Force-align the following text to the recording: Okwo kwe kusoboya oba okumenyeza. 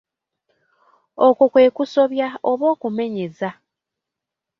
Okwo 1.27 1.43
kwe 1.51 1.65
kusoboya 1.75 2.27
oba 2.51 2.65
okumenyeza. 2.73 3.49